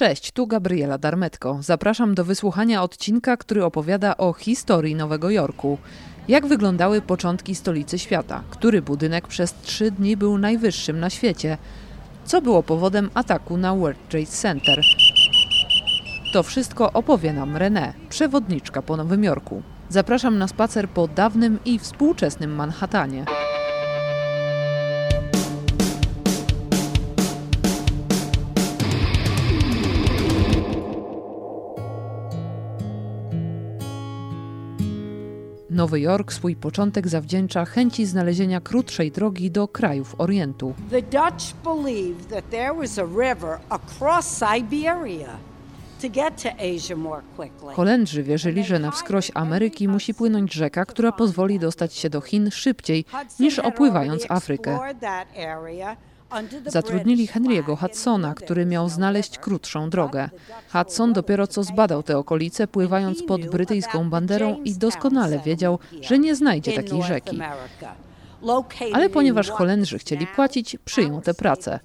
[0.00, 1.58] Cześć, tu Gabriela Darmetko.
[1.60, 5.78] Zapraszam do wysłuchania odcinka, który opowiada o historii Nowego Jorku.
[6.28, 8.42] Jak wyglądały początki stolicy świata?
[8.50, 11.58] Który budynek przez trzy dni był najwyższym na świecie?
[12.24, 14.80] Co było powodem ataku na World Trade Center?
[16.32, 19.62] To wszystko opowie nam René, przewodniczka po Nowym Jorku.
[19.88, 23.24] Zapraszam na spacer po dawnym i współczesnym Manhattanie.
[35.80, 40.74] Nowy Jork swój początek zawdzięcza chęci znalezienia krótszej drogi do krajów Orientu.
[40.90, 45.36] The Dutch believed that there was a river across Siberia.
[47.72, 52.50] Holendrzy wierzyli, że na wskroś Ameryki musi płynąć rzeka, która pozwoli dostać się do Chin
[52.50, 53.04] szybciej
[53.40, 54.78] niż opływając Afrykę.
[56.66, 60.30] Zatrudnili Henry'ego Hudsona, który miał znaleźć krótszą drogę.
[60.72, 66.34] Hudson dopiero co zbadał te okolice, pływając pod brytyjską banderą i doskonale wiedział, że nie
[66.34, 67.40] znajdzie takiej rzeki.
[68.92, 71.80] Ale ponieważ Holendrzy chcieli płacić, przyjął tę pracę.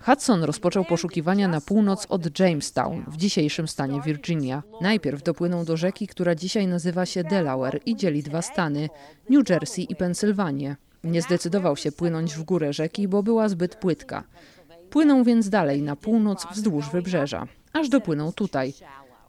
[0.00, 4.62] Hudson rozpoczął poszukiwania na północ od Jamestown, w dzisiejszym stanie Virginia.
[4.80, 8.88] Najpierw dopłynął do rzeki, która dzisiaj nazywa się Delaware i dzieli dwa stany
[9.30, 10.76] New Jersey i Pensylwanię.
[11.06, 14.24] Nie zdecydował się płynąć w górę rzeki, bo była zbyt płytka.
[14.90, 18.74] Płynął więc dalej na północ wzdłuż wybrzeża, aż dopłynął tutaj.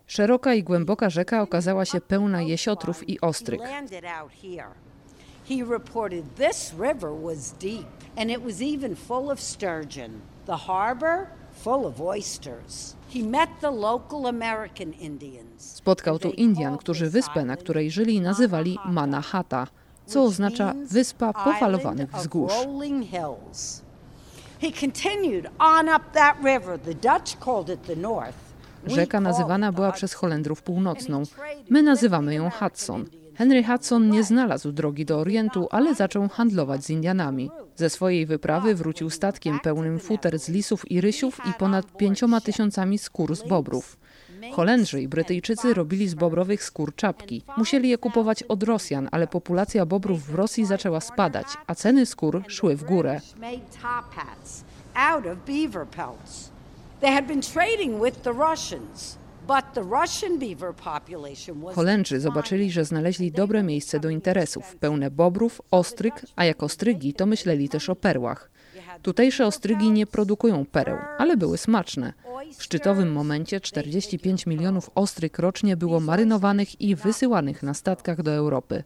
[0.08, 3.62] Szeroka i głęboka rzeka okazała się pełna jesiotrów i ostryg.
[5.50, 10.12] He reported this river was deep and it was even full of sturgeon.
[10.46, 11.28] The harbor
[11.64, 12.96] full of oysters.
[13.14, 15.76] He met the local American Indians.
[15.76, 19.68] Spotkał tu Indian, którzy wyspę, na której żyli, nazywali Manahata
[20.08, 22.54] co oznacza wyspa pofalowanych wzgórz.
[28.88, 31.24] Rzeka nazywana była przez Holendrów północną.
[31.70, 33.06] My nazywamy ją Hudson.
[33.36, 37.52] Henry Hudson nie znalazł drogi do Orientu, ale zaczął handlować z Indianami.
[37.76, 42.98] Ze swojej wyprawy wrócił statkiem pełnym futer z lisów i rysiów i ponad pięcioma tysiącami
[42.98, 43.98] skór z bobrów.
[44.54, 47.44] Holendrzy i Brytyjczycy robili z bobrowych skór czapki.
[47.58, 52.44] Musieli je kupować od Rosjan, ale populacja bobrów w Rosji zaczęła spadać, a ceny skór
[52.48, 53.22] szły w górę.
[61.76, 67.26] Holendrzy zobaczyli, że znaleźli dobre miejsce do interesów, pełne bobrów, ostryg, a jako ostrygi to
[67.26, 68.50] myśleli też o perłach.
[69.02, 72.14] Tutejsze ostrygi nie produkują pereł, ale były smaczne.
[72.58, 78.84] W szczytowym momencie 45 milionów ostryg rocznie było marynowanych i wysyłanych na statkach do Europy,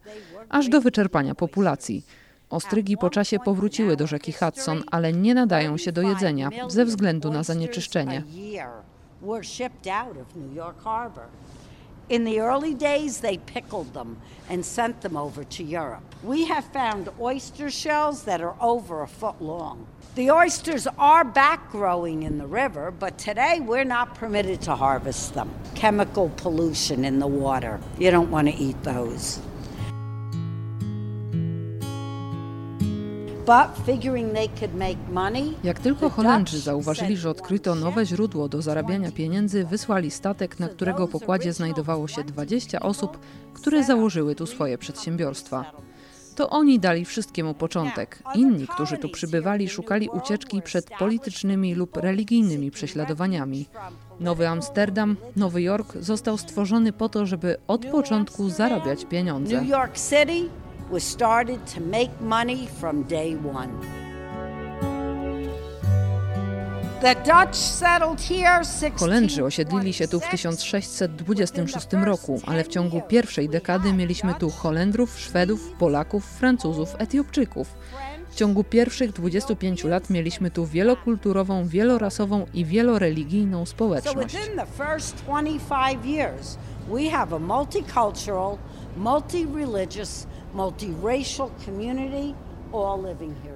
[0.48, 2.04] aż do wyczerpania populacji.
[2.50, 7.30] Ostrygi po czasie powróciły do rzeki Hudson, ale nie nadają się do jedzenia ze względu
[7.30, 8.22] na zanieczyszczenie.
[12.08, 14.16] In the early days, they pickled them
[14.50, 16.02] and sent them over to Europe.
[16.24, 19.78] We have found oyster shells that are over a foot long.
[20.14, 25.34] The oysters are back growing in the river, but today we're not permitted to harvest
[25.34, 25.48] them.
[25.74, 27.80] Chemical pollution in the water.
[27.98, 29.40] You don't want to eat those.
[35.64, 41.08] Jak tylko Holendrzy zauważyli, że odkryto nowe źródło do zarabiania pieniędzy, wysłali statek, na którego
[41.08, 43.18] pokładzie znajdowało się 20 osób,
[43.54, 45.72] które założyły tu swoje przedsiębiorstwa.
[46.36, 48.22] To oni dali wszystkiemu początek.
[48.34, 53.66] Inni, którzy tu przybywali, szukali ucieczki przed politycznymi lub religijnymi prześladowaniami.
[54.20, 59.60] Nowy Amsterdam, Nowy Jork został stworzony po to, żeby od początku zarabiać pieniądze.
[59.60, 60.48] New York City
[60.92, 64.01] was started to make money from day one.
[68.96, 75.18] Holendrzy osiedlili się tu w 1626 roku, ale w ciągu pierwszej dekady mieliśmy tu Holendrów,
[75.18, 77.74] Szwedów, Polaków, Francuzów, Etiopczyków.
[78.30, 84.36] W ciągu pierwszych 25 lat mieliśmy tu wielokulturową, wielorasową i wieloreligijną społeczność.
[86.88, 88.58] we have a multicultural,
[88.96, 92.34] multi-religious, multiracial community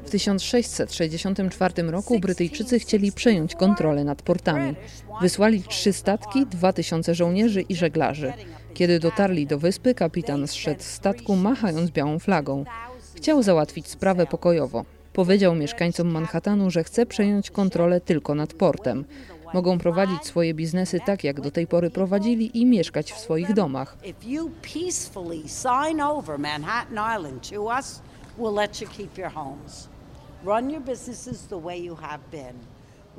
[0.04, 4.74] w 1664 roku Brytyjczycy chcieli przejąć kontrolę nad portami.
[5.20, 8.32] Wysłali trzy statki, dwa tysiące żołnierzy i żeglarzy.
[8.74, 12.64] Kiedy dotarli do wyspy, kapitan zszedł z statku machając białą flagą.
[13.14, 14.84] Chciał załatwić sprawę pokojowo.
[15.12, 19.04] Powiedział mieszkańcom Manhattanu, że chce przejąć kontrolę tylko nad portem.
[19.54, 23.96] Mogą prowadzić swoje biznesy tak, jak do tej pory prowadzili i mieszkać w swoich domach.
[28.36, 29.88] We'll let you keep your homes.
[30.42, 32.58] Run your businesses the way you have been.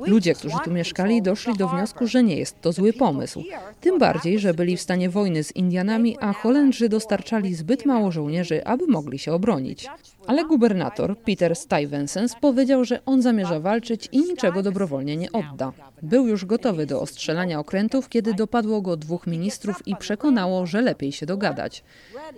[0.06, 3.44] Ludzie, którzy tu mieszkali, doszli do wniosku, że nie jest to zły pomysł.
[3.82, 8.66] Tym bardziej, że byli w stanie wojny z Indianami, a Holendrzy dostarczali zbyt mało żołnierzy,
[8.66, 9.88] aby mogli się obronić.
[10.28, 15.72] Ale gubernator Peter Stuyvesant powiedział, że on zamierza walczyć i niczego dobrowolnie nie odda.
[16.02, 21.12] Był już gotowy do ostrzelania okrętów, kiedy dopadło go dwóch ministrów i przekonało, że lepiej
[21.12, 21.84] się dogadać.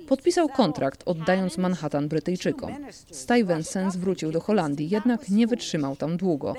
[0.07, 2.71] Podpisał kontrakt, oddając Manhattan Brytyjczykom.
[3.11, 6.53] Stuyvesant wrócił do Holandii, jednak nie wytrzymał tam długo.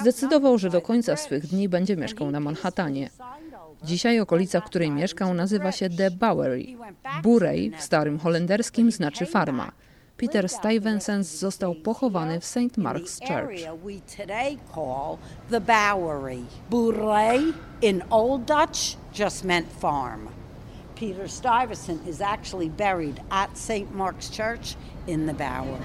[0.00, 3.10] Zdecydował, że do końca swych dni będzie mieszkał na Manhattanie.
[3.84, 6.64] Dzisiaj okolica, w której mieszkał, nazywa się The Bowery.
[7.22, 9.72] Burej w starym holenderskim znaczy farma.
[10.16, 12.78] Peter Stuyvesant został pochowany w St.
[12.78, 13.60] Mark's Church.
[16.70, 17.52] Boerij
[17.82, 20.28] in Old Dutch just meant farm.
[20.94, 23.94] Peter Stuyvesant is actually buried at St.
[23.94, 24.76] Mark's Church
[25.06, 25.78] in the Bowery.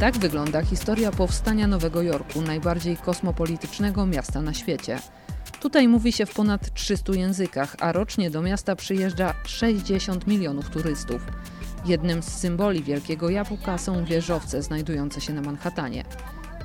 [0.00, 4.98] Tak wygląda historia powstania Nowego Jorku, najbardziej kosmopolitycznego miasta na świecie.
[5.60, 11.22] Tutaj mówi się w ponad 300 językach, a rocznie do miasta przyjeżdża 60 milionów turystów.
[11.86, 16.04] Jednym z symboli Wielkiego Jabłka są wieżowce znajdujące się na Manhattanie.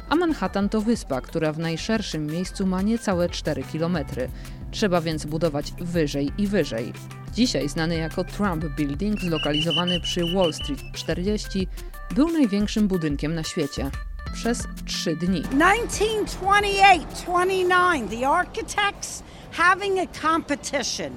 [0.09, 4.29] A Manhattan to wyspa, która w najszerszym miejscu ma niecałe 4 kilometry.
[4.71, 6.93] Trzeba więc budować wyżej i wyżej.
[7.33, 11.67] Dzisiaj znany jako Trump Building, zlokalizowany przy Wall Street 40,
[12.11, 13.91] był największym budynkiem na świecie
[14.33, 15.43] przez trzy dni.
[15.43, 21.11] 1928-29, the architects having a competition.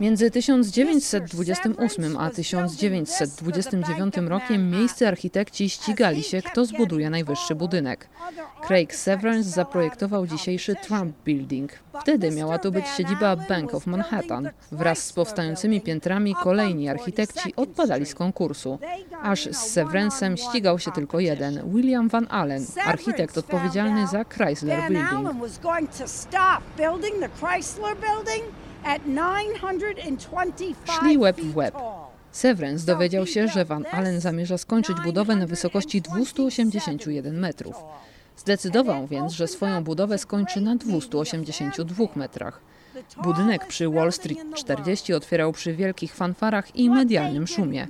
[0.00, 8.08] Między 1928 a 1929 rokiem miejscy architekci ścigali się, kto zbuduje najwyższy budynek.
[8.66, 11.72] Craig Severance zaprojektował dzisiejszy Trump Building.
[12.00, 14.50] Wtedy miała to być siedziba Bank of Manhattan.
[14.72, 18.78] Wraz z powstającymi piętrami kolejni architekci odpadali z konkursu.
[19.22, 25.30] Aż z Severance'em ścigał się tylko jeden, William Van Allen, architekt odpowiedzialny za Chrysler Building.
[30.98, 31.74] Szli łeb w łeb.
[32.32, 37.76] Severance dowiedział się, że Van Allen zamierza skończyć budowę na wysokości 281 metrów.
[38.36, 42.60] Zdecydował więc, że swoją budowę skończy na 282 metrach.
[43.22, 47.88] Budynek przy Wall Street 40 otwierał przy wielkich fanfarach i medialnym szumie.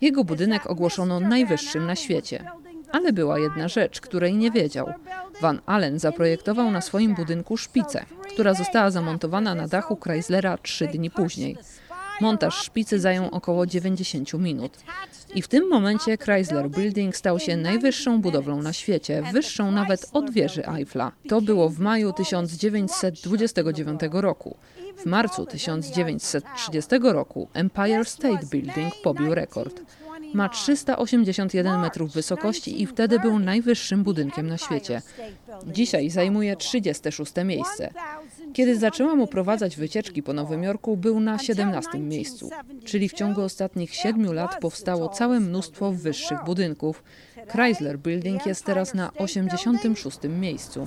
[0.00, 2.44] Jego budynek ogłoszono najwyższym na świecie.
[2.92, 4.92] Ale była jedna rzecz, której nie wiedział.
[5.40, 8.04] Van Allen zaprojektował na swoim budynku szpicę,
[8.36, 11.56] która została zamontowana na dachu Chryslera trzy dni później.
[12.20, 14.78] Montaż szpicy zajął około 90 minut.
[15.34, 20.30] I w tym momencie Chrysler Building stał się najwyższą budowlą na świecie, wyższą nawet od
[20.30, 21.12] wieży Eiffla.
[21.28, 24.56] To było w maju 1929 roku.
[24.96, 29.80] W marcu 1930 roku Empire State Building pobił rekord.
[30.34, 35.02] Ma 381 metrów wysokości i wtedy był najwyższym budynkiem na świecie.
[35.66, 37.90] Dzisiaj zajmuje 36 miejsce.
[38.52, 42.50] Kiedy zaczęłam oprowadzać wycieczki po Nowym Jorku, był na 17 miejscu,
[42.84, 47.02] czyli w ciągu ostatnich 7 lat powstało całe mnóstwo wyższych budynków.
[47.48, 50.86] Chrysler Building jest teraz na 86 miejscu.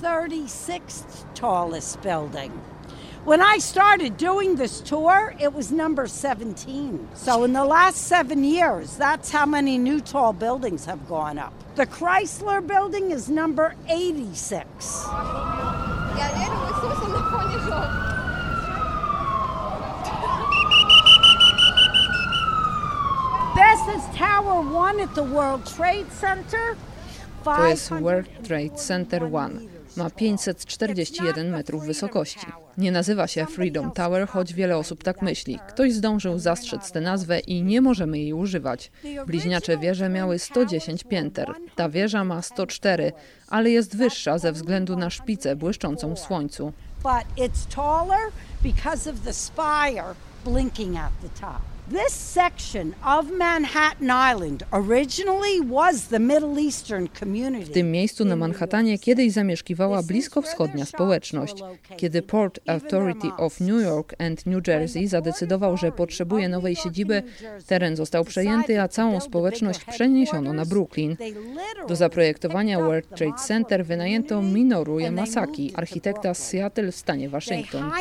[3.24, 7.06] When I started doing this tour, it was number 17.
[7.14, 11.52] So in the last seven years, that's how many new tall buildings have gone up.
[11.74, 14.64] The Chrysler building is number 86.
[23.54, 26.74] This is Tower 1 at the World Trade Center.
[27.44, 32.46] To jest World Trade Center 1 ma 541 metrów wysokości.
[32.78, 35.58] Nie nazywa się Freedom Tower, choć wiele osób tak myśli.
[35.68, 38.90] Ktoś zdążył zastrzec tę nazwę i nie możemy jej używać.
[39.26, 41.54] Bliźniacze wieże miały 110 pięter.
[41.76, 43.12] Ta wieża ma 104,
[43.48, 46.72] ale jest wyższa ze względu na szpicę błyszczącą w słońcu.
[47.02, 48.30] But it's taller
[48.62, 51.79] because of the spire blinking at the top.
[51.90, 57.64] This section of Manhattan Island originally was the Middle Eastern community.
[57.64, 61.54] W tym miejscu na Manhattanie kiedyś zamieszkiwała bliskowschodnia społeczność.
[61.96, 67.22] Kiedy Port Authority of New York and New Jersey zadecydował, że potrzebuje nowej siedziby,
[67.66, 71.16] teren został przejęty, a całą społeczność przeniesiono na Brooklyn.
[71.88, 77.92] Do zaprojektowania World Trade Center wynajęto Minoru Yamasaki, architekta z Seattle w stanie Waszyngton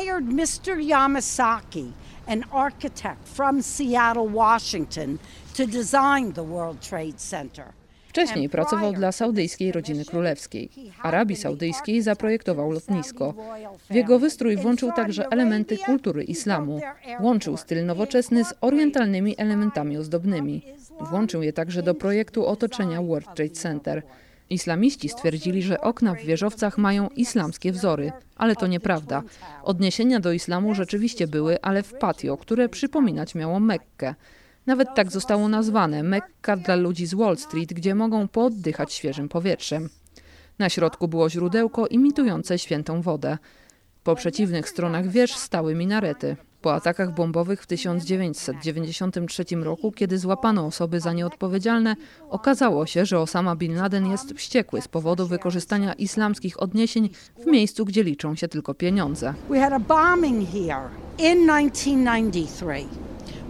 [2.29, 5.17] an architect from Seattle, Washington,
[5.57, 7.65] to design the World Trade Center.
[8.07, 10.69] Wcześniej pracował dla saudyjskiej rodziny królewskiej.
[11.01, 13.33] Arabii Saudyjskiej zaprojektował lotnisko.
[13.89, 16.81] W jego wystrój włączył także elementy kultury islamu.
[17.19, 20.61] Łączył styl nowoczesny z orientalnymi elementami ozdobnymi.
[20.99, 24.03] Włączył je także do projektu otoczenia World Trade Center.
[24.49, 29.23] Islamiści stwierdzili, że okna w wieżowcach mają islamskie wzory, ale to nieprawda.
[29.63, 34.15] Odniesienia do islamu rzeczywiście były, ale w patio, które przypominać miało Mekkę.
[34.65, 39.89] Nawet tak zostało nazwane Mekka dla ludzi z Wall Street, gdzie mogą pooddychać świeżym powietrzem.
[40.59, 43.37] Na środku było źródełko imitujące świętą wodę.
[44.03, 46.37] Po przeciwnych stronach wież stały minarety.
[46.61, 51.95] Po atakach bombowych w 1993 roku, kiedy złapano osoby za nieodpowiedzialne,
[52.29, 57.85] okazało się, że Osama Bin Laden jest wściekły z powodu wykorzystania islamskich odniesień w miejscu,
[57.85, 59.33] gdzie liczą się tylko pieniądze.
[59.49, 62.65] We had a bombing here in 1993.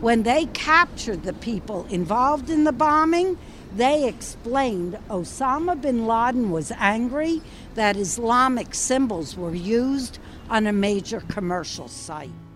[0.01, 3.37] When they captured the people involved in the bombing,
[3.77, 7.41] they explained Osama bin Laden was angry
[7.75, 12.48] that Islamic symbols were used on a major commercial site.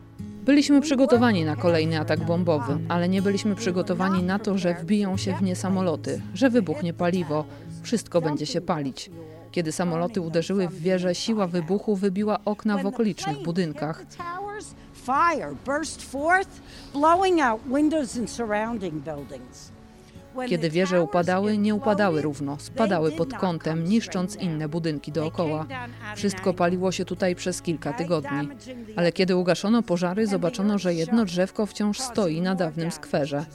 [0.46, 5.36] Byliśmy przygotowani na kolejny atak bombowy, ale nie byliśmy przygotowani na to, że wbiją się
[5.36, 7.46] w nie samoloty, że wybuchnie paliwo,
[7.82, 9.12] wszystko będzie się palić.
[9.52, 14.04] Kiedy samoloty uderzyły w wieżę, siła wybuchu wybiła okna w okolicznych budynkach.
[15.06, 16.62] Fire burst forth,
[16.94, 19.73] blowing out windows in surrounding buildings.
[20.48, 25.66] Kiedy wieże upadały, nie upadały równo, spadały pod kątem, niszcząc inne budynki dookoła.
[26.16, 28.50] Wszystko paliło się tutaj przez kilka tygodni.
[28.96, 33.46] Ale kiedy ugaszono pożary, zobaczono, że jedno drzewko wciąż stoi na dawnym skwerze.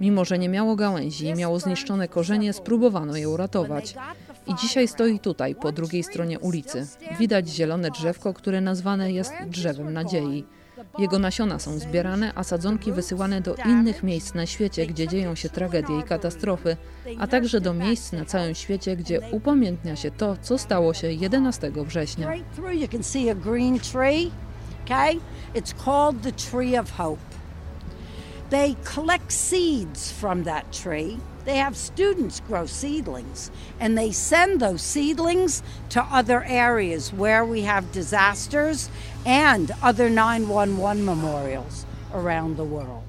[0.00, 3.94] Mimo, że nie miało gałęzi i miało zniszczone korzenie, spróbowano je uratować.
[4.46, 6.86] I dzisiaj stoi tutaj, po drugiej stronie ulicy.
[7.18, 10.44] Widać zielone drzewko, które nazwane jest drzewem nadziei.
[10.98, 15.48] Jego nasiona są zbierane, a sadzonki wysyłane do innych miejsc na świecie, gdzie dzieją się
[15.48, 16.76] tragedie i katastrofy,
[17.18, 21.72] a także do miejsc na całym świecie, gdzie upamiętnia się to, co stało się 11
[21.86, 22.28] września.
[28.50, 31.16] They collect seeds from that tree.
[31.44, 37.62] They have students grow seedlings and they send those seedlings to other areas where we
[37.62, 38.88] have disasters
[39.26, 43.03] and other 911 memorials around the world.